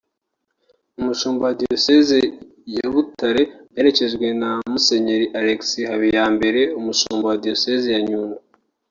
[0.99, 2.19] umushumba wa Diyosezi
[2.75, 8.37] ya Butare aherekejwe na Musenyeri Alexis Habiyambere umushumba wa Diyosezi ya Nyundo